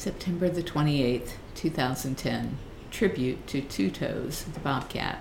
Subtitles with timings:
[0.00, 2.56] September the 28th, 2010.
[2.90, 5.20] Tribute to Two Toes, the bobcat.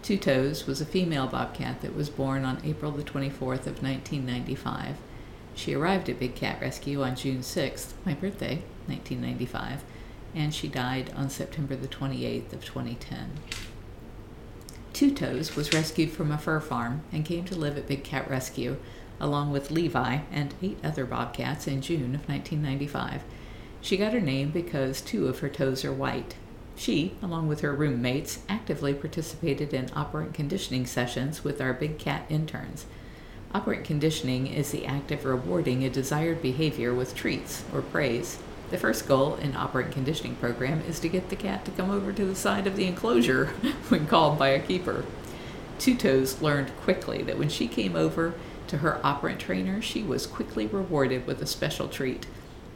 [0.00, 4.94] Two Toes was a female bobcat that was born on April the 24th of 1995.
[5.56, 9.82] She arrived at Big Cat Rescue on June 6th, my birthday, 1995,
[10.36, 13.40] and she died on September the 28th of 2010.
[14.92, 18.30] Two Toes was rescued from a fur farm and came to live at Big Cat
[18.30, 18.76] Rescue
[19.18, 23.24] along with Levi and eight other bobcats in June of 1995.
[23.80, 26.34] She got her name because two of her toes are white.
[26.76, 32.24] She, along with her roommates, actively participated in operant conditioning sessions with our big cat
[32.28, 32.86] interns.
[33.52, 38.38] Operant conditioning is the act of rewarding a desired behavior with treats or praise.
[38.70, 42.12] The first goal in operant conditioning program is to get the cat to come over
[42.12, 43.46] to the side of the enclosure
[43.88, 45.04] when called by a keeper.
[45.78, 48.34] Two Toes learned quickly that when she came over
[48.68, 52.26] to her operant trainer, she was quickly rewarded with a special treat.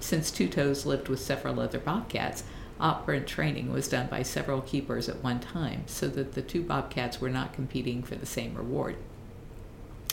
[0.05, 2.45] Since Two Toes lived with several other bobcats,
[2.79, 7.23] operant training was done by several keepers at one time so that the two bobcats
[7.23, 8.97] were not competing for the same reward.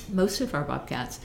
[0.07, 1.19] Most of our bobcats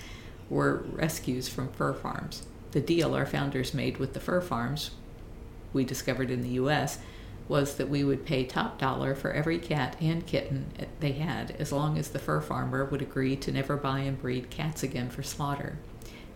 [0.50, 2.44] were rescues from fur farms.
[2.72, 4.90] The deal our founders made with the fur farms
[5.72, 6.98] we discovered in the US
[7.46, 11.70] was that we would pay top dollar for every cat and kitten they had as
[11.70, 15.22] long as the fur farmer would agree to never buy and breed cats again for
[15.22, 15.78] slaughter.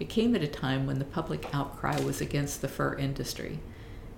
[0.01, 3.61] It came at a time when the public outcry was against the fur industry.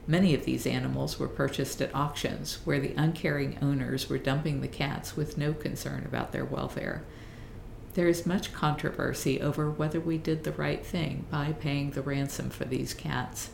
[0.07, 4.69] Many of these animals were purchased at auctions where the uncaring owners were dumping the
[4.69, 7.03] cats with no concern about their welfare.
[7.95, 12.51] There is much controversy over whether we did the right thing by paying the ransom
[12.51, 13.51] for these cats.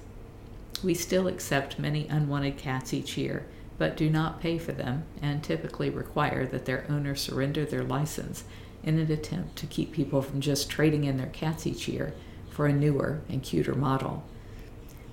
[0.85, 3.47] We still accept many unwanted cats each year,
[3.79, 8.45] but do not pay for them and typically require that their owner surrender their license
[8.83, 12.15] in an attempt to keep people from just trading in their cats each year
[12.51, 14.25] for a newer and cuter model.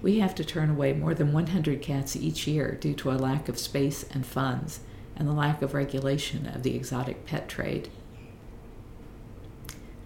[0.02, 3.50] We have to turn away more than 100 cats each year due to a lack
[3.50, 4.82] of space and funds
[5.16, 7.90] and the lack of regulation of the exotic pet trade.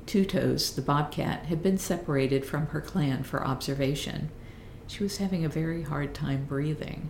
[0.06, 4.30] Two Toes, the bobcat, had been separated from her clan for observation.
[4.88, 7.09] She was having a very hard time breathing.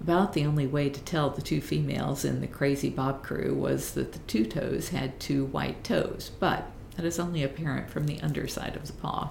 [0.00, 3.92] About the only way to tell the two females in the crazy bob crew was
[3.92, 8.20] that the two toes had two white toes, but that is only apparent from the
[8.20, 9.30] underside of the paw.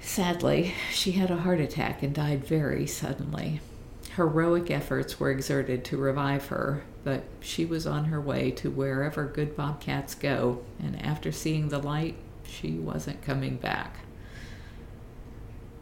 [0.00, 3.60] Sadly, she had a heart attack and died very suddenly.
[4.16, 9.24] Heroic efforts were exerted to revive her, but she was on her way to wherever
[9.24, 13.98] good bobcats go, and after seeing the light, she wasn't coming back.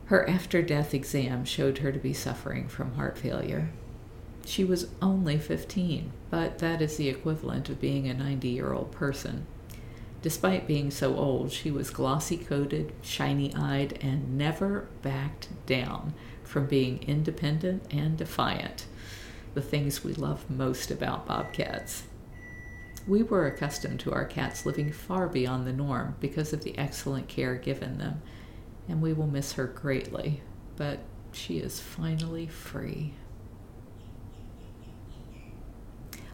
[0.07, 3.71] Her after death exam showed her to be suffering from heart failure.
[4.45, 8.93] She was only 15, but that is the equivalent of being a 90 year old
[8.93, 9.47] person.
[10.23, 16.67] Despite being so old, she was glossy coated, shiny eyed, and never backed down from
[16.67, 18.87] being independent and defiant,
[19.55, 22.05] the things we love most about bobcats.
[23.09, 27.29] We were accustomed to our cats living far beyond the norm because of the excellent
[27.29, 28.23] care given them
[28.89, 30.43] and we will miss her greatly,
[30.77, 31.01] but
[31.33, 33.15] she is finally free.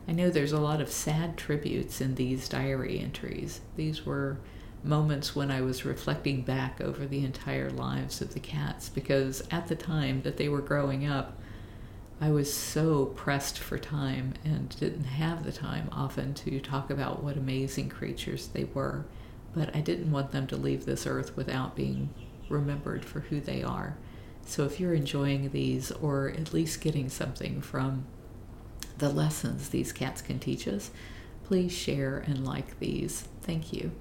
[0.07, 3.61] I know there's a lot of sad tributes in these diary entries.
[3.77, 4.39] These were
[4.85, 9.69] moments when I was reflecting back over the entire lives of the cats because at
[9.69, 11.39] the time that they were growing up,
[12.21, 17.23] I was so pressed for time and didn't have the time often to talk about
[17.23, 19.05] what amazing creatures they were.
[19.55, 22.11] But I didn't want them to leave this earth without being
[22.49, 23.97] remembered for who they are.
[24.45, 28.07] So if you're enjoying these or at least getting something from
[28.99, 30.91] the lessons these cats can teach us,
[31.45, 33.29] please share and like these.
[33.43, 33.93] Thank you.